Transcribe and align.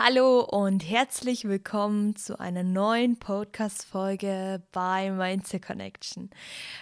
Hallo 0.00 0.42
und 0.42 0.88
herzlich 0.88 1.48
willkommen 1.48 2.14
zu 2.14 2.38
einer 2.38 2.62
neuen 2.62 3.18
Podcast-Folge 3.18 4.62
bei 4.70 5.10
Mindset 5.10 5.66
Connection. 5.66 6.30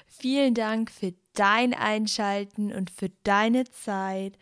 Vielen 0.06 0.52
Dank 0.52 0.90
für 0.90 1.14
dein 1.32 1.72
Einschalten 1.72 2.74
und 2.74 2.90
für 2.90 3.08
deine 3.24 3.64
Zeit. 3.70 4.36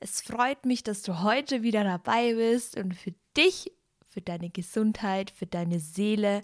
Es 0.00 0.22
freut 0.22 0.64
mich, 0.64 0.82
dass 0.82 1.02
du 1.02 1.22
heute 1.22 1.62
wieder 1.62 1.84
dabei 1.84 2.32
bist 2.32 2.78
und 2.78 2.94
für 2.94 3.12
dich, 3.36 3.70
für 4.08 4.22
deine 4.22 4.48
Gesundheit, 4.48 5.30
für 5.30 5.44
deine 5.44 5.78
Seele 5.78 6.42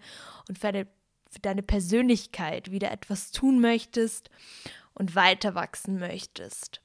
und 0.50 0.58
für 0.58 0.72
deine, 0.72 0.86
für 1.30 1.40
deine 1.40 1.62
Persönlichkeit 1.62 2.70
wieder 2.70 2.90
etwas 2.90 3.30
tun 3.30 3.58
möchtest 3.58 4.28
und 4.92 5.14
weiter 5.14 5.54
wachsen 5.54 5.98
möchtest. 5.98 6.82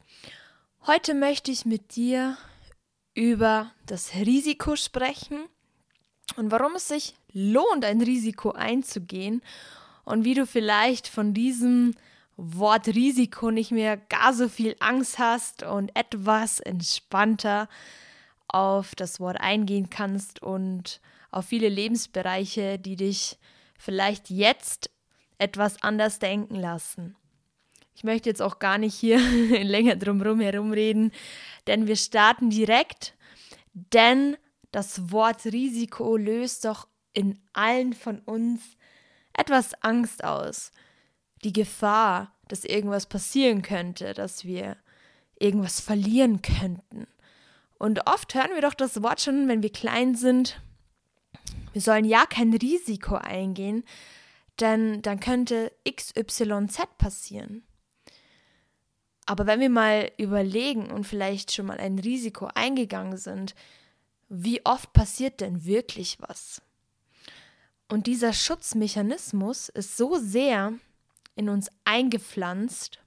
Heute 0.88 1.14
möchte 1.16 1.52
ich 1.52 1.66
mit 1.66 1.98
dir 1.98 2.38
über 3.16 3.72
das 3.86 4.14
Risiko 4.14 4.76
sprechen 4.76 5.46
und 6.36 6.52
warum 6.52 6.76
es 6.76 6.90
sich 6.90 7.16
lohnt, 7.32 7.86
ein 7.86 8.02
Risiko 8.02 8.52
einzugehen 8.52 9.42
und 10.04 10.26
wie 10.26 10.34
du 10.34 10.46
vielleicht 10.46 11.08
von 11.08 11.34
diesem 11.34 11.96
Wort 12.38 12.88
Risiko 12.88 13.50
nicht 13.50 13.72
mehr 13.72 13.96
gar 13.98 14.34
so 14.34 14.50
viel 14.50 14.76
Angst 14.80 15.18
hast 15.18 15.64
und 15.64 15.96
etwas 15.96 16.60
entspannter 16.60 17.70
auf 18.48 18.94
das 18.96 19.20
Wort 19.20 19.40
eingehen 19.40 19.90
kannst 19.90 20.42
und 20.44 21.00
auf 21.32 21.46
viele 21.46 21.70
Lebensbereiche, 21.70 22.78
die 22.78 22.98
dich 22.98 23.38
vielleicht 23.78 24.30
jetzt 24.30 24.90
etwas 25.38 25.82
anders 25.82 26.20
denken 26.20 26.56
lassen. 26.56 27.16
Ich 27.96 28.04
möchte 28.04 28.30
jetzt 28.30 28.42
auch 28.42 28.60
gar 28.60 28.78
nicht 28.78 28.94
hier 28.94 29.20
länger 29.64 29.96
drumherum 29.96 30.42
herumreden, 30.42 31.12
denn 31.66 31.88
wir 31.88 31.96
starten 31.96 32.50
direkt, 32.50 33.16
denn 33.74 34.38
das 34.72 35.12
Wort 35.12 35.46
Risiko 35.46 36.18
löst 36.18 36.66
doch 36.66 36.88
in 37.14 37.40
allen 37.54 37.94
von 37.94 38.20
uns 38.20 38.62
etwas 39.32 39.74
Angst 39.82 40.24
aus. 40.24 40.72
Die 41.44 41.54
Gefahr, 41.54 42.34
dass 42.50 42.66
irgendwas 42.66 43.06
passieren 43.06 43.62
könnte, 43.62 44.14
dass 44.14 44.44
wir 44.44 44.76
irgendwas 45.40 45.80
verlieren 45.80 46.42
könnten. 46.42 47.08
Und 47.78 48.08
oft 48.08 48.36
hören 48.36 48.52
wir 48.54 48.62
doch 48.62 48.74
das 48.74 49.02
Wort 49.02 49.22
schon, 49.22 49.48
wenn 49.48 49.64
wir 49.64 49.72
klein 49.72 50.16
sind, 50.16 50.60
wir 51.72 51.82
sollen 51.82 52.06
ja 52.06 52.26
kein 52.26 52.54
Risiko 52.54 53.16
eingehen, 53.16 53.84
denn 54.60 55.02
dann 55.02 55.20
könnte 55.20 55.74
XYZ 55.90 56.98
passieren. 56.98 57.64
Aber 59.26 59.48
wenn 59.48 59.60
wir 59.60 59.70
mal 59.70 60.12
überlegen 60.18 60.92
und 60.92 61.06
vielleicht 61.06 61.52
schon 61.52 61.66
mal 61.66 61.78
ein 61.78 61.98
Risiko 62.00 62.50
eingegangen 62.54 63.18
sind, 63.18 63.56
wie 64.30 64.66
oft 64.66 64.94
passiert 64.94 65.42
denn 65.42 65.66
wirklich 65.66 66.18
was? 66.20 66.62
Und 67.88 68.08
dieser 68.08 68.34
Schutzmechanismus 68.34 69.70
ist 69.70 69.98
so 69.98 70.18
sehr 70.18 70.74
in 71.36 71.50
uns 71.50 71.70
eingepflanzt, 71.84 73.00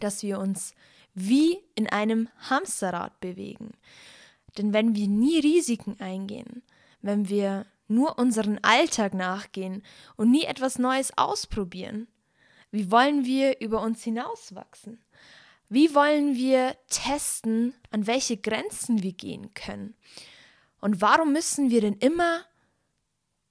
dass 0.00 0.22
wir 0.22 0.38
uns 0.38 0.74
wie 1.14 1.58
in 1.74 1.88
einem 1.88 2.28
Hamsterrad 2.50 3.20
bewegen. 3.20 3.72
Denn 4.58 4.72
wenn 4.72 4.94
wir 4.94 5.08
nie 5.08 5.38
Risiken 5.38 5.98
eingehen, 6.00 6.62
wenn 7.00 7.28
wir 7.28 7.66
nur 7.88 8.18
unseren 8.18 8.58
Alltag 8.62 9.14
nachgehen 9.14 9.82
und 10.16 10.30
nie 10.30 10.44
etwas 10.44 10.78
Neues 10.78 11.16
ausprobieren, 11.16 12.08
wie 12.76 12.90
wollen 12.90 13.24
wir 13.24 13.62
über 13.62 13.80
uns 13.80 14.04
hinauswachsen? 14.04 15.02
Wie 15.70 15.94
wollen 15.94 16.34
wir 16.36 16.76
testen, 16.90 17.72
an 17.90 18.06
welche 18.06 18.36
Grenzen 18.36 19.02
wir 19.02 19.14
gehen 19.14 19.54
können? 19.54 19.96
Und 20.82 21.00
warum 21.00 21.32
müssen 21.32 21.70
wir 21.70 21.80
denn 21.80 21.94
immer 21.94 22.44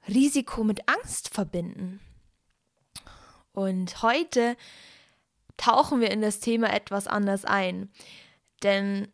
Risiko 0.07 0.63
mit 0.63 0.87
Angst 0.87 1.33
verbinden? 1.33 2.01
Und 3.51 4.03
heute 4.03 4.57
tauchen 5.57 6.01
wir 6.01 6.11
in 6.11 6.21
das 6.21 6.39
Thema 6.39 6.71
etwas 6.71 7.07
anders 7.07 7.45
ein. 7.45 7.89
Denn 8.61 9.11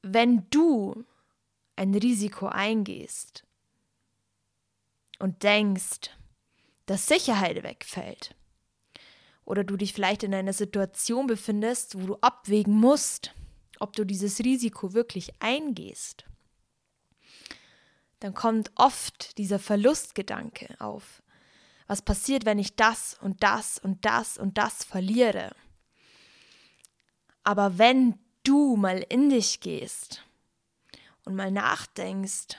wenn 0.00 0.48
du 0.48 1.04
ein 1.76 1.94
Risiko 1.94 2.46
eingehst 2.46 3.44
und 5.18 5.42
denkst, 5.42 6.16
dass 6.86 7.06
Sicherheit 7.06 7.62
wegfällt, 7.62 8.34
oder 9.48 9.64
du 9.64 9.78
dich 9.78 9.94
vielleicht 9.94 10.24
in 10.24 10.34
einer 10.34 10.52
Situation 10.52 11.26
befindest, 11.26 11.98
wo 11.98 12.06
du 12.06 12.16
abwägen 12.20 12.74
musst, 12.74 13.34
ob 13.80 13.96
du 13.96 14.04
dieses 14.04 14.40
Risiko 14.40 14.92
wirklich 14.92 15.32
eingehst, 15.40 16.26
dann 18.20 18.34
kommt 18.34 18.70
oft 18.74 19.38
dieser 19.38 19.58
Verlustgedanke 19.58 20.76
auf. 20.80 21.22
Was 21.86 22.02
passiert, 22.02 22.44
wenn 22.44 22.58
ich 22.58 22.76
das 22.76 23.16
und 23.22 23.42
das 23.42 23.78
und 23.78 24.04
das 24.04 24.36
und 24.36 24.58
das 24.58 24.84
verliere? 24.84 25.56
Aber 27.42 27.78
wenn 27.78 28.18
du 28.42 28.76
mal 28.76 28.98
in 29.08 29.30
dich 29.30 29.60
gehst 29.60 30.24
und 31.24 31.34
mal 31.34 31.50
nachdenkst, 31.50 32.58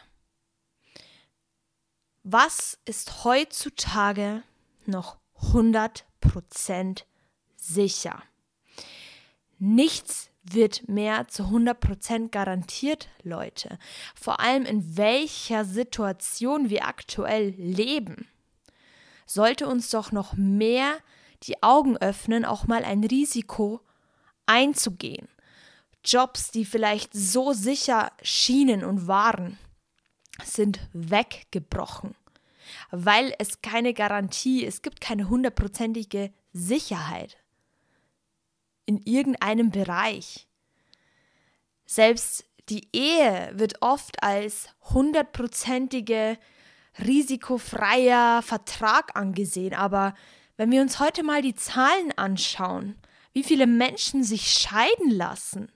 was 2.24 2.80
ist 2.86 3.24
heutzutage 3.26 4.42
noch 4.88 5.19
100 5.48 6.06
100% 6.22 7.04
sicher. 7.56 8.24
Nichts 9.58 10.30
wird 10.44 10.88
mehr 10.88 11.28
zu 11.28 11.44
100% 11.44 12.30
garantiert, 12.30 13.10
Leute. 13.24 13.78
Vor 14.16 14.40
allem 14.40 14.66
in 14.66 14.98
welcher 14.98 15.66
Situation 15.66 16.70
wir 16.70 16.88
aktuell 16.88 17.50
leben. 17.58 18.28
Sollte 19.26 19.68
uns 19.68 19.90
doch 19.90 20.12
noch 20.12 20.34
mehr 20.34 20.98
die 21.44 21.62
Augen 21.62 21.98
öffnen, 21.98 22.46
auch 22.46 22.68
mal 22.68 22.84
ein 22.84 23.04
Risiko 23.04 23.82
einzugehen. 24.46 25.28
Jobs, 26.04 26.52
die 26.52 26.66
vielleicht 26.66 27.14
so 27.14 27.54
sicher 27.54 28.12
schienen 28.24 28.84
und 28.84 29.08
waren, 29.08 29.60
sind 30.44 30.80
weggebrochen 30.94 32.16
weil 32.92 33.34
es 33.40 33.62
keine 33.62 33.94
Garantie, 33.94 34.66
es 34.66 34.82
gibt 34.82 35.02
keine 35.02 35.30
hundertprozentige 35.30 36.32
Sicherheit 36.54 37.38
in 38.86 39.02
irgendeinem 39.06 39.72
Bereich. 39.72 40.48
Selbst 41.86 42.46
die 42.70 42.88
Ehe 42.94 43.52
wird 43.54 43.82
oft 43.82 44.22
als 44.24 44.70
hundertprozentige 44.94 46.38
risikofreier 47.00 48.42
Vertrag 48.42 49.16
angesehen, 49.16 49.74
aber 49.74 50.14
wenn 50.58 50.72
wir 50.72 50.82
uns 50.82 51.00
heute 51.00 51.24
mal 51.24 51.42
die 51.42 51.56
Zahlen 51.56 52.12
anschauen, 52.18 52.96
wie 53.34 53.44
viele 53.44 53.68
Menschen 53.68 54.24
sich 54.24 54.52
scheiden 54.52 55.12
lassen, 55.12 55.72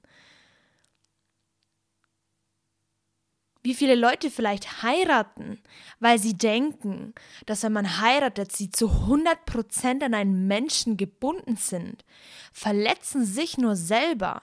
wie 3.63 3.73
viele 3.73 3.95
Leute 3.95 4.29
vielleicht 4.29 4.83
heiraten, 4.83 5.61
weil 5.99 6.19
sie 6.19 6.37
denken, 6.37 7.13
dass 7.45 7.63
wenn 7.63 7.71
man 7.71 8.01
heiratet, 8.01 8.51
sie 8.51 8.69
zu 8.69 8.87
100% 8.87 10.03
an 10.03 10.13
einen 10.13 10.47
Menschen 10.47 10.97
gebunden 10.97 11.55
sind, 11.55 12.03
verletzen 12.51 13.25
sich 13.25 13.57
nur 13.57 13.77
selber. 13.77 14.41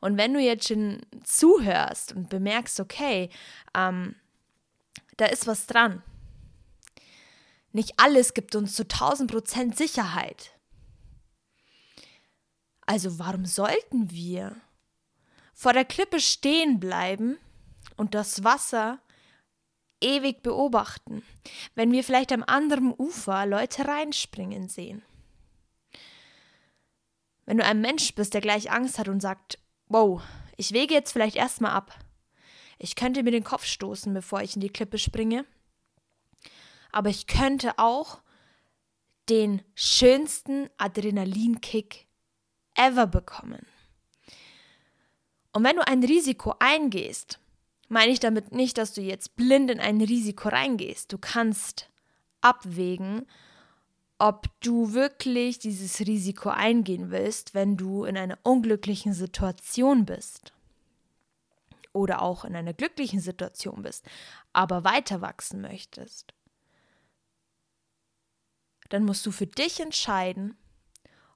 Und 0.00 0.16
wenn 0.16 0.34
du 0.34 0.40
jetzt 0.40 0.68
schon 0.68 1.00
zuhörst 1.24 2.12
und 2.12 2.28
bemerkst, 2.28 2.78
okay, 2.78 3.28
ähm, 3.76 4.14
da 5.16 5.26
ist 5.26 5.48
was 5.48 5.66
dran. 5.66 6.02
Nicht 7.72 7.94
alles 7.96 8.34
gibt 8.34 8.54
uns 8.54 8.74
zu 8.74 8.84
1000% 8.84 9.76
Sicherheit. 9.76 10.52
Also 12.86 13.18
warum 13.18 13.44
sollten 13.44 14.10
wir 14.12 14.56
vor 15.52 15.72
der 15.72 15.84
Klippe 15.84 16.20
stehen 16.20 16.78
bleiben 16.78 17.36
und 17.98 18.14
das 18.14 18.44
Wasser 18.44 19.00
ewig 20.00 20.42
beobachten, 20.42 21.22
wenn 21.74 21.92
wir 21.92 22.04
vielleicht 22.04 22.32
am 22.32 22.44
anderen 22.46 22.94
Ufer 22.96 23.44
Leute 23.44 23.86
reinspringen 23.86 24.68
sehen. 24.68 25.02
Wenn 27.44 27.58
du 27.58 27.64
ein 27.64 27.80
Mensch 27.80 28.14
bist, 28.14 28.34
der 28.34 28.40
gleich 28.40 28.70
Angst 28.70 28.98
hat 28.98 29.08
und 29.08 29.20
sagt, 29.20 29.58
wow, 29.88 30.22
ich 30.56 30.72
wege 30.72 30.94
jetzt 30.94 31.12
vielleicht 31.12 31.36
erstmal 31.36 31.72
ab. 31.72 31.98
Ich 32.78 32.94
könnte 32.94 33.22
mir 33.22 33.32
den 33.32 33.44
Kopf 33.44 33.64
stoßen, 33.64 34.14
bevor 34.14 34.42
ich 34.42 34.54
in 34.54 34.60
die 34.60 34.70
Klippe 34.70 34.98
springe. 34.98 35.44
Aber 36.92 37.10
ich 37.10 37.26
könnte 37.26 37.78
auch 37.78 38.20
den 39.28 39.62
schönsten 39.74 40.70
Adrenalinkick 40.78 42.06
ever 42.74 43.06
bekommen. 43.06 43.66
Und 45.52 45.64
wenn 45.64 45.76
du 45.76 45.86
ein 45.86 46.04
Risiko 46.04 46.54
eingehst, 46.60 47.40
meine 47.88 48.12
ich 48.12 48.20
damit 48.20 48.52
nicht, 48.52 48.78
dass 48.78 48.92
du 48.94 49.00
jetzt 49.00 49.36
blind 49.36 49.70
in 49.70 49.80
ein 49.80 50.00
Risiko 50.00 50.48
reingehst. 50.48 51.12
Du 51.12 51.18
kannst 51.18 51.90
abwägen, 52.40 53.26
ob 54.18 54.48
du 54.60 54.92
wirklich 54.92 55.58
dieses 55.58 56.00
Risiko 56.00 56.50
eingehen 56.50 57.10
willst, 57.10 57.54
wenn 57.54 57.76
du 57.76 58.04
in 58.04 58.16
einer 58.16 58.38
unglücklichen 58.42 59.12
Situation 59.12 60.04
bist. 60.04 60.52
oder 61.92 62.22
auch 62.22 62.44
in 62.44 62.54
einer 62.54 62.74
glücklichen 62.74 63.20
Situation 63.20 63.82
bist, 63.82 64.04
aber 64.52 64.84
weiter 64.84 65.20
wachsen 65.20 65.60
möchtest, 65.60 66.32
dann 68.90 69.04
musst 69.04 69.24
du 69.26 69.30
für 69.32 69.46
dich 69.46 69.80
entscheiden, 69.80 70.56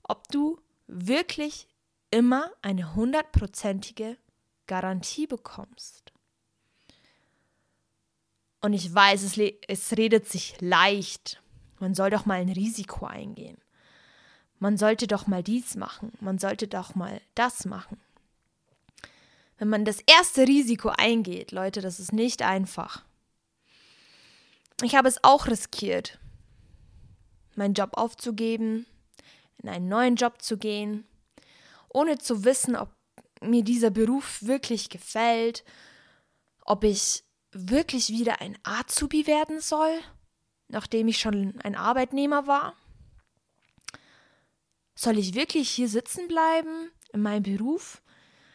ob 0.02 0.28
du 0.28 0.60
wirklich 0.86 1.68
immer 2.10 2.50
eine 2.62 2.94
hundertprozentige 2.94 4.18
Garantie 4.66 5.26
bekommst. 5.26 6.11
Und 8.62 8.72
ich 8.72 8.94
weiß, 8.94 9.22
es, 9.22 9.38
es 9.66 9.96
redet 9.98 10.28
sich 10.28 10.60
leicht. 10.60 11.42
Man 11.80 11.94
soll 11.94 12.10
doch 12.10 12.26
mal 12.26 12.40
ein 12.40 12.48
Risiko 12.48 13.06
eingehen. 13.06 13.58
Man 14.60 14.78
sollte 14.78 15.08
doch 15.08 15.26
mal 15.26 15.42
dies 15.42 15.74
machen. 15.74 16.12
Man 16.20 16.38
sollte 16.38 16.68
doch 16.68 16.94
mal 16.94 17.20
das 17.34 17.64
machen. 17.64 18.00
Wenn 19.58 19.68
man 19.68 19.84
das 19.84 19.98
erste 20.06 20.46
Risiko 20.46 20.90
eingeht, 20.96 21.50
Leute, 21.50 21.80
das 21.80 21.98
ist 21.98 22.12
nicht 22.12 22.42
einfach. 22.42 23.04
Ich 24.82 24.94
habe 24.94 25.08
es 25.08 25.22
auch 25.22 25.48
riskiert, 25.48 26.18
meinen 27.54 27.74
Job 27.74 27.90
aufzugeben, 27.94 28.86
in 29.58 29.68
einen 29.68 29.88
neuen 29.88 30.16
Job 30.16 30.40
zu 30.42 30.56
gehen, 30.56 31.04
ohne 31.88 32.18
zu 32.18 32.44
wissen, 32.44 32.76
ob 32.76 32.90
mir 33.40 33.62
dieser 33.62 33.90
Beruf 33.90 34.42
wirklich 34.42 34.88
gefällt, 34.88 35.64
ob 36.64 36.84
ich 36.84 37.24
wirklich 37.52 38.08
wieder 38.08 38.40
ein 38.40 38.58
Azubi 38.62 39.26
werden 39.26 39.60
soll, 39.60 40.00
nachdem 40.68 41.08
ich 41.08 41.18
schon 41.18 41.60
ein 41.62 41.76
Arbeitnehmer 41.76 42.46
war. 42.46 42.74
Soll 44.94 45.18
ich 45.18 45.34
wirklich 45.34 45.70
hier 45.70 45.88
sitzen 45.88 46.28
bleiben 46.28 46.90
in 47.12 47.22
meinem 47.22 47.42
Beruf, 47.42 48.02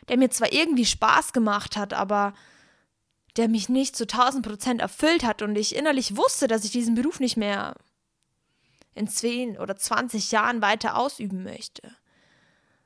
der 0.07 0.17
mir 0.17 0.29
zwar 0.29 0.51
irgendwie 0.51 0.85
Spaß 0.85 1.33
gemacht 1.33 1.77
hat, 1.77 1.93
aber 1.93 2.33
der 3.35 3.47
mich 3.47 3.69
nicht 3.69 3.95
zu 3.95 4.03
1000 4.03 4.45
Prozent 4.45 4.81
erfüllt 4.81 5.23
hat 5.23 5.41
und 5.41 5.55
ich 5.55 5.75
innerlich 5.75 6.17
wusste, 6.17 6.47
dass 6.47 6.65
ich 6.65 6.71
diesen 6.71 6.95
Beruf 6.95 7.19
nicht 7.19 7.37
mehr 7.37 7.75
in 8.95 9.07
10 9.07 9.59
oder 9.59 9.75
20 9.75 10.31
Jahren 10.31 10.61
weiter 10.61 10.97
ausüben 10.97 11.43
möchte. 11.43 11.95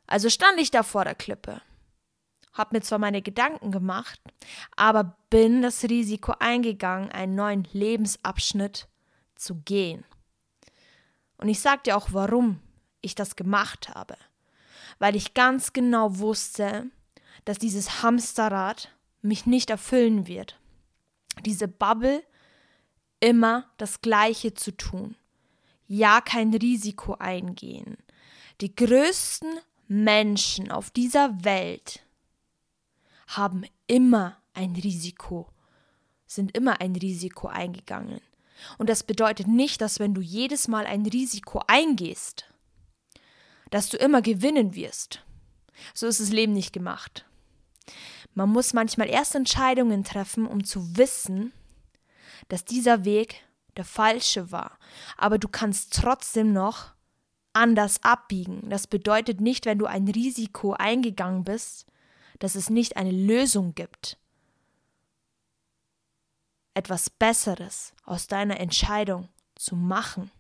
Also 0.08 0.30
stand 0.30 0.60
ich 0.60 0.72
da 0.72 0.84
vor 0.84 1.06
der 1.06 1.16
Klippe, 1.16 1.62
hab 2.54 2.74
mir 2.74 2.82
zwar 2.82 3.00
meine 3.00 3.22
Gedanken 3.22 3.72
gemacht, 3.72 4.20
aber 4.76 5.16
bin 5.30 5.62
das 5.62 5.84
Risiko 5.84 6.34
eingegangen, 6.40 7.12
einen 7.12 7.36
neuen 7.36 7.68
Lebensabschnitt 7.72 8.88
zu 9.36 9.56
gehen. 9.62 10.04
Und 11.38 11.50
ich 11.50 11.60
sag 11.60 11.84
dir 11.84 11.98
auch, 11.98 12.10
warum 12.12 12.60
ich 13.02 13.16
das 13.16 13.36
gemacht 13.36 13.90
habe. 13.90 14.16
Weil 15.00 15.16
ich 15.16 15.34
ganz 15.34 15.74
genau 15.74 16.20
wusste, 16.20 16.88
dass 17.46 17.58
dieses 17.58 18.04
Hamsterrad 18.04 18.96
mich 19.22 19.46
nicht 19.46 19.70
erfüllen 19.70 20.28
wird. 20.28 20.60
Diese 21.46 21.68
Bubble 21.68 22.24
immer 23.20 23.66
das 23.78 24.02
Gleiche 24.02 24.54
zu 24.54 24.76
tun. 24.76 25.16
Ja, 25.88 26.22
kein 26.22 26.54
Risiko 26.54 27.16
eingehen. 27.16 27.98
Die 28.62 28.76
größten 28.76 29.60
Menschen 29.88 30.72
auf 30.72 30.92
dieser 30.92 31.44
Welt 31.44 32.04
haben 33.38 33.64
immer 33.88 34.38
ein 34.54 34.76
Risiko, 34.76 35.48
sind 36.26 36.56
immer 36.56 36.82
ein 36.82 36.96
Risiko 36.96 37.48
eingegangen. 37.48 38.22
Und 38.78 38.90
das 38.90 39.04
bedeutet 39.04 39.48
nicht, 39.48 39.82
dass 39.82 40.00
wenn 40.00 40.14
du 40.14 40.22
jedes 40.22 40.68
Mal 40.68 40.86
ein 40.86 41.06
Risiko 41.06 41.64
eingehst, 41.68 42.46
dass 43.70 43.90
du 43.90 43.98
immer 43.98 44.22
gewinnen 44.22 44.76
wirst. 44.76 45.24
So 45.94 46.08
ist 46.08 46.20
das 46.20 46.30
Leben 46.30 46.54
nicht 46.54 46.74
gemacht. 46.74 47.26
Man 48.34 48.50
muss 48.50 48.74
manchmal 48.74 49.10
erst 49.10 49.36
Entscheidungen 49.36 50.04
treffen, 50.04 50.46
um 50.46 50.64
zu 50.64 50.96
wissen, 50.98 51.52
dass 52.50 52.66
dieser 52.66 53.04
Weg 53.06 53.44
der 53.78 53.86
falsche 53.86 54.52
war. 54.52 54.78
Aber 55.18 55.38
du 55.38 55.48
kannst 55.48 55.94
trotzdem 55.94 56.54
noch 56.54 56.94
anders 57.54 58.04
abbiegen. 58.04 58.70
Das 58.70 58.88
bedeutet 58.88 59.42
nicht, 59.42 59.66
wenn 59.66 59.80
du 59.80 59.86
ein 59.86 60.08
Risiko 60.08 60.74
eingegangen 60.74 61.44
bist, 61.44 61.88
dass 62.42 62.56
es 62.56 62.72
nicht 62.72 62.98
eine 62.98 63.12
Lösung 63.12 63.76
gibt. 63.76 64.18
Etwas 66.74 67.12
Besseres 67.12 67.94
aus 68.04 68.26
deiner 68.26 68.60
Entscheidung 68.60 69.30
zu 69.54 69.76
machen. 69.76 70.32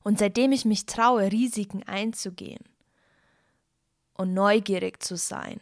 Und 0.00 0.18
seitdem 0.18 0.50
ich 0.52 0.64
mich 0.64 0.86
traue, 0.86 1.30
Risiken 1.30 1.82
einzugehen 1.82 2.64
und 4.14 4.32
neugierig 4.32 5.02
zu 5.02 5.18
sein, 5.18 5.60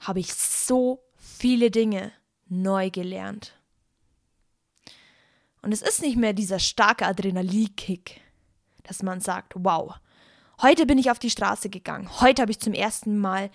habe 0.00 0.18
ich 0.18 0.34
so 0.34 1.04
viele 1.14 1.70
Dinge 1.70 2.10
neu 2.46 2.90
gelernt. 2.90 3.54
Und 5.62 5.70
es 5.70 5.82
ist 5.82 6.02
nicht 6.02 6.16
mehr 6.16 6.32
dieser 6.32 6.58
starke 6.58 7.06
Adrenalinkick, 7.06 8.20
dass 8.82 9.04
man 9.04 9.20
sagt, 9.20 9.52
wow, 9.54 9.94
heute 10.62 10.86
bin 10.86 10.98
ich 10.98 11.10
auf 11.10 11.18
die 11.18 11.30
Straße 11.30 11.68
gegangen, 11.68 12.08
heute 12.20 12.42
habe 12.42 12.50
ich 12.50 12.60
zum 12.60 12.74
ersten 12.74 13.18
Mal 13.18 13.50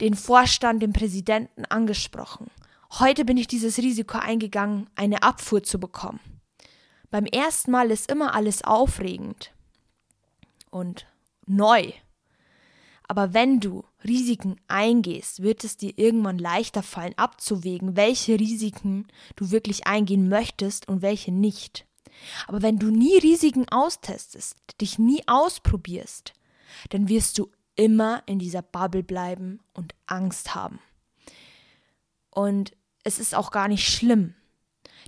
den 0.00 0.14
Vorstand, 0.14 0.82
den 0.82 0.92
Präsidenten 0.92 1.64
angesprochen. 1.64 2.50
Heute 2.98 3.24
bin 3.24 3.36
ich 3.36 3.46
dieses 3.46 3.78
Risiko 3.78 4.18
eingegangen, 4.18 4.88
eine 4.94 5.22
Abfuhr 5.22 5.62
zu 5.62 5.80
bekommen. 5.80 6.20
Beim 7.10 7.24
ersten 7.24 7.70
Mal 7.70 7.90
ist 7.90 8.10
immer 8.10 8.34
alles 8.34 8.62
aufregend 8.62 9.52
und 10.70 11.06
neu. 11.46 11.92
Aber 13.08 13.34
wenn 13.34 13.60
du 13.60 13.84
Risiken 14.04 14.56
eingehst, 14.66 15.42
wird 15.42 15.62
es 15.64 15.76
dir 15.76 15.96
irgendwann 15.96 16.38
leichter 16.38 16.82
fallen, 16.82 17.14
abzuwägen, 17.16 17.96
welche 17.96 18.38
Risiken 18.38 19.06
du 19.36 19.50
wirklich 19.50 19.86
eingehen 19.86 20.28
möchtest 20.28 20.88
und 20.88 21.02
welche 21.02 21.32
nicht. 21.32 21.86
Aber 22.46 22.62
wenn 22.62 22.78
du 22.78 22.90
nie 22.90 23.18
Risiken 23.18 23.68
austestest, 23.68 24.56
dich 24.80 24.98
nie 24.98 25.22
ausprobierst, 25.26 26.32
dann 26.90 27.08
wirst 27.08 27.38
du 27.38 27.50
immer 27.74 28.22
in 28.26 28.38
dieser 28.38 28.62
Bubble 28.62 29.02
bleiben 29.02 29.60
und 29.72 29.94
Angst 30.06 30.54
haben. 30.54 30.80
Und 32.30 32.72
es 33.04 33.18
ist 33.18 33.34
auch 33.34 33.50
gar 33.50 33.68
nicht 33.68 33.88
schlimm, 33.88 34.34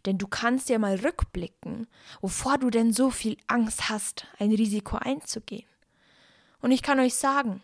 denn 0.07 0.19
du 0.19 0.27
kannst 0.27 0.69
ja 0.69 0.79
mal 0.79 0.97
rückblicken, 0.97 1.87
wovor 2.21 2.59
du 2.59 2.71
denn 2.71 2.93
so 2.93 3.11
viel 3.11 3.37
Angst 3.49 3.89
hast, 3.89 4.27
ein 4.39 4.53
Risiko 4.53 4.97
einzugehen. 4.97 5.67
Und 6.61 6.71
ich 6.71 6.83
kann 6.83 7.01
euch 7.01 7.15
sagen, 7.15 7.63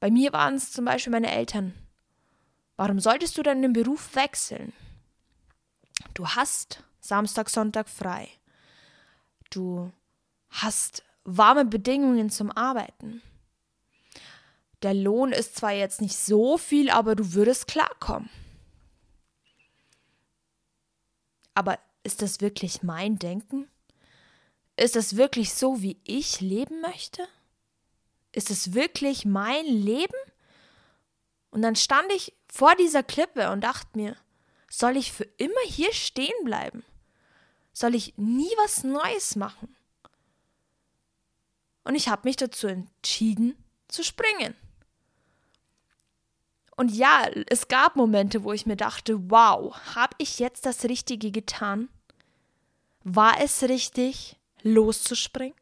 bei 0.00 0.10
mir 0.10 0.32
waren 0.32 0.54
es 0.54 0.72
zum 0.72 0.84
Beispiel 0.84 1.12
meine 1.12 1.30
Eltern. 1.30 1.74
Warum 2.76 2.98
solltest 2.98 3.38
du 3.38 3.42
dann 3.42 3.62
den 3.62 3.72
Beruf 3.72 4.14
wechseln? 4.14 4.72
Du 6.14 6.28
hast 6.28 6.82
Samstag, 7.02 7.50
Sonntag 7.50 7.90
frei. 7.90 8.28
Du 9.50 9.92
hast 10.48 11.02
warme 11.24 11.66
Bedingungen 11.66 12.30
zum 12.30 12.50
Arbeiten. 12.50 13.20
Der 14.82 14.94
Lohn 14.94 15.32
ist 15.32 15.56
zwar 15.56 15.72
jetzt 15.72 16.00
nicht 16.00 16.16
so 16.16 16.56
viel, 16.56 16.88
aber 16.88 17.14
du 17.14 17.34
würdest 17.34 17.66
klarkommen. 17.66 18.30
Aber 21.54 21.78
ist 22.02 22.22
das 22.22 22.40
wirklich 22.40 22.82
mein 22.82 23.18
Denken? 23.18 23.68
Ist 24.76 24.96
das 24.96 25.16
wirklich 25.16 25.52
so, 25.52 25.82
wie 25.82 26.00
ich 26.04 26.40
leben 26.40 26.80
möchte? 26.80 27.28
ist 28.32 28.50
es 28.50 28.72
wirklich 28.72 29.24
mein 29.24 29.64
Leben? 29.66 30.16
Und 31.50 31.62
dann 31.62 31.76
stand 31.76 32.10
ich 32.12 32.34
vor 32.50 32.74
dieser 32.76 33.02
Klippe 33.02 33.50
und 33.50 33.60
dachte 33.60 33.90
mir, 33.94 34.16
soll 34.70 34.96
ich 34.96 35.12
für 35.12 35.24
immer 35.36 35.60
hier 35.66 35.92
stehen 35.92 36.44
bleiben? 36.44 36.82
Soll 37.72 37.94
ich 37.94 38.16
nie 38.16 38.50
was 38.64 38.84
Neues 38.84 39.36
machen? 39.36 39.76
Und 41.84 41.94
ich 41.94 42.08
habe 42.08 42.28
mich 42.28 42.36
dazu 42.36 42.66
entschieden, 42.66 43.56
zu 43.88 44.04
springen. 44.04 44.54
Und 46.76 46.90
ja, 46.90 47.28
es 47.48 47.68
gab 47.68 47.96
Momente, 47.96 48.44
wo 48.44 48.52
ich 48.52 48.66
mir 48.66 48.76
dachte, 48.76 49.30
wow, 49.30 49.76
habe 49.94 50.14
ich 50.18 50.38
jetzt 50.38 50.64
das 50.66 50.84
Richtige 50.84 51.30
getan? 51.30 51.88
War 53.04 53.40
es 53.40 53.62
richtig, 53.62 54.36
loszuspringen? 54.62 55.56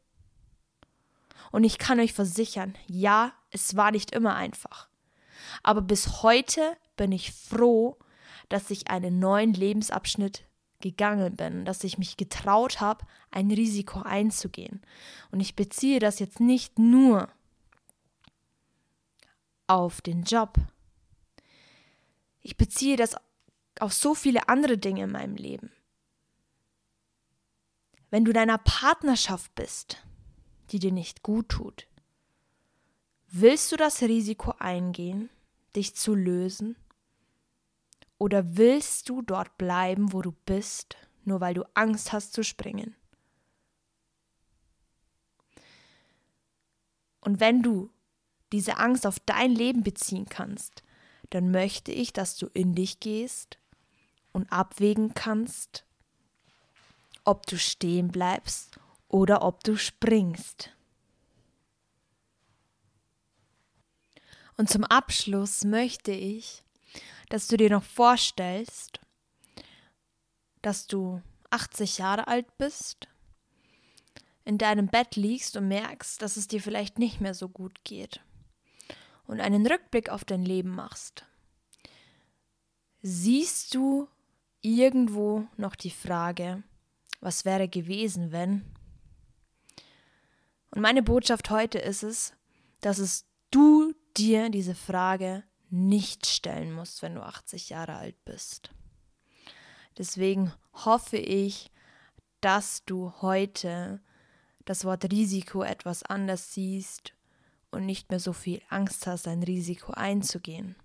Und 1.50 1.64
ich 1.64 1.79
kann 1.79 1.99
euch 1.99 2.12
versichern, 2.12 2.76
ja, 2.87 3.33
es 3.50 3.76
war 3.76 3.90
nicht 3.90 4.12
immer 4.12 4.37
einfach. 4.37 4.88
Aber 5.62 5.83
bis 5.83 6.23
heute 6.23 6.76
bin 6.97 7.12
ich 7.12 7.33
froh, 7.33 7.99
dass 8.49 8.71
ich 8.71 8.88
einen 8.88 9.19
neuen 9.19 9.52
Lebensabschnitt 9.52 10.45
gegangen 10.81 11.37
bin, 11.37 11.65
dass 11.65 11.85
ich 11.85 11.99
mich 11.99 12.17
getraut 12.17 12.81
habe, 12.81 13.07
ein 13.31 13.51
Risiko 13.51 14.01
einzugehen. 14.03 14.83
Und 15.31 15.41
ich 15.41 15.57
beziehe 15.57 16.01
das 16.01 16.19
jetzt 16.19 16.41
nicht 16.41 16.79
nur 16.79 17.29
auf 19.67 20.01
den 20.01 20.25
Job. 20.25 20.59
Ich 22.43 22.57
beziehe 22.57 22.97
das 22.97 23.17
auf 23.79 23.93
so 23.93 24.15
viele 24.15 24.49
andere 24.49 24.79
Dinge 24.79 25.05
in 25.05 25.13
meinem 25.13 25.37
Leben. 25.37 25.71
Wenn 28.11 28.25
du 28.25 28.33
deiner 28.33 28.59
Partnerschaft 28.59 29.55
bist, 29.55 30.05
die 30.71 30.79
dir 30.79 30.93
nicht 30.93 31.23
gut 31.23 31.49
tut? 31.49 31.87
Willst 33.29 33.71
du 33.71 33.77
das 33.77 34.03
Risiko 34.03 34.55
eingehen, 34.59 35.31
dich 35.77 35.95
zu 35.95 36.15
lösen? 36.15 36.77
Oder 38.21 38.59
willst 38.59 39.09
du 39.09 39.23
dort 39.23 39.57
bleiben, 39.57 40.12
wo 40.12 40.21
du 40.21 40.33
bist, 40.45 40.99
nur 41.25 41.41
weil 41.41 41.55
du 41.55 41.65
Angst 41.73 42.12
hast 42.12 42.35
zu 42.35 42.45
springen? 42.45 42.95
Und 47.23 47.41
wenn 47.41 47.62
du 47.62 47.91
diese 48.53 48.77
Angst 48.77 49.07
auf 49.07 49.21
dein 49.21 49.53
Leben 49.53 49.83
beziehen 49.83 50.27
kannst, 50.29 50.83
dann 51.31 51.50
möchte 51.50 51.93
ich, 51.93 52.12
dass 52.12 52.37
du 52.37 52.47
in 52.53 52.75
dich 52.75 53.00
gehst 53.00 53.59
und 54.33 54.53
abwägen 54.53 55.15
kannst, 55.15 55.87
ob 57.25 57.47
du 57.47 57.59
stehen 57.59 58.09
bleibst 58.09 58.79
oder 59.09 59.43
ob 59.43 59.65
du 59.65 59.79
springst. 59.79 60.77
Und 64.59 64.69
zum 64.69 64.85
Abschluss 64.85 65.65
möchte 65.65 66.12
ich, 66.12 66.62
dass 67.31 67.47
du 67.47 67.57
dir 67.57 67.71
noch 67.71 67.85
vorstellst, 67.85 69.01
dass 70.61 70.87
du 70.87 71.23
80 71.49 71.99
Jahre 71.99 72.29
alt 72.29 72.59
bist, 72.59 73.09
in 74.45 74.59
deinem 74.59 74.89
Bett 74.89 75.17
liegst 75.17 75.57
und 75.57 75.69
merkst, 75.69 76.21
dass 76.21 76.37
es 76.37 76.49
dir 76.49 76.61
vielleicht 76.61 76.99
nicht 76.99 77.21
mehr 77.21 77.35
so 77.35 77.49
gut 77.49 77.83
geht 77.85 78.21
und 79.27 79.41
einen 79.41 79.67
Rückblick 79.67 80.09
auf 80.09 80.25
dein 80.25 80.45
Leben 80.45 80.71
machst. 80.71 81.25
Siehst 83.01 83.75
du 83.75 84.09
irgendwo 84.61 85.47
noch 85.57 85.77
die 85.77 85.91
Frage, 85.91 86.63
was 87.21 87.45
wäre 87.45 87.69
gewesen, 87.69 88.33
wenn? 88.33 88.65
Und 90.73 90.83
meine 90.83 91.03
Botschaft 91.03 91.51
heute 91.51 91.79
ist 91.79 92.03
es, 92.03 92.35
dass 92.81 92.99
es 92.99 93.25
du 93.51 93.95
dir 94.17 94.51
diese 94.51 94.75
Frage 94.75 95.45
nicht 95.73 96.27
stellen 96.27 96.73
musst, 96.73 97.03
wenn 97.03 97.15
du 97.15 97.23
80 97.23 97.71
Jahre 97.71 97.97
alt 97.97 98.25
bist. 98.25 98.71
Deswegen 99.99 100.53
hoffe 100.73 101.17
ich, 101.17 101.71
dass 102.41 102.85
du 102.85 103.12
heute 103.21 104.00
das 104.65 104.85
Wort 104.85 105.11
Risiko 105.11 105.62
etwas 105.62 106.03
anders 106.03 106.53
siehst 106.53 107.15
und 107.71 107.87
nicht 107.87 108.11
mehr 108.11 108.21
so 108.21 108.33
viel 108.33 108.62
Angst 108.69 109.07
hast, 109.07 109.29
ein 109.29 109.43
Risiko 109.43 109.93
einzugehen. 109.93 110.77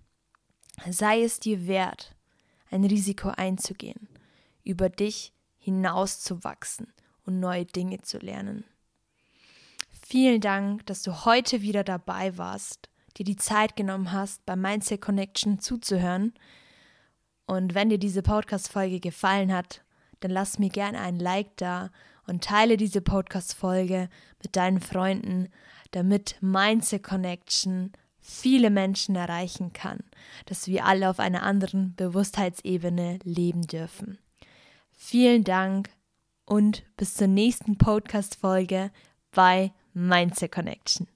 Sei 0.90 1.22
es 1.22 1.40
dir 1.40 1.66
wert, 1.66 2.14
ein 2.70 2.84
Risiko 2.84 3.28
einzugehen, 3.28 4.08
über 4.64 4.88
dich 4.88 5.32
hinauszuwachsen 5.58 6.92
und 7.24 7.40
neue 7.40 7.64
Dinge 7.64 8.02
zu 8.02 8.18
lernen. 8.18 8.64
Vielen 10.08 10.40
Dank, 10.40 10.86
dass 10.86 11.02
du 11.02 11.24
heute 11.24 11.62
wieder 11.62 11.82
dabei 11.82 12.36
warst 12.36 12.88
dir 13.16 13.24
die 13.24 13.36
Zeit 13.36 13.76
genommen 13.76 14.12
hast, 14.12 14.44
bei 14.46 14.56
Mindset 14.56 15.00
Connection 15.00 15.58
zuzuhören. 15.58 16.34
Und 17.46 17.74
wenn 17.74 17.88
dir 17.88 17.98
diese 17.98 18.22
Podcast-Folge 18.22 19.00
gefallen 19.00 19.52
hat, 19.52 19.82
dann 20.20 20.30
lass 20.30 20.58
mir 20.58 20.68
gerne 20.68 21.00
ein 21.00 21.18
Like 21.18 21.56
da 21.56 21.90
und 22.26 22.44
teile 22.44 22.76
diese 22.76 23.00
Podcast-Folge 23.00 24.08
mit 24.42 24.56
deinen 24.56 24.80
Freunden, 24.80 25.48
damit 25.92 26.36
Mindset 26.40 27.02
Connection 27.02 27.92
viele 28.20 28.70
Menschen 28.70 29.14
erreichen 29.14 29.72
kann, 29.72 30.00
dass 30.46 30.66
wir 30.66 30.84
alle 30.84 31.08
auf 31.08 31.20
einer 31.20 31.44
anderen 31.44 31.94
Bewusstheitsebene 31.94 33.20
leben 33.22 33.62
dürfen. 33.62 34.18
Vielen 34.90 35.44
Dank 35.44 35.90
und 36.44 36.84
bis 36.96 37.14
zur 37.14 37.28
nächsten 37.28 37.78
Podcast-Folge 37.78 38.90
bei 39.30 39.72
Mindset 39.92 40.52
Connection. 40.52 41.06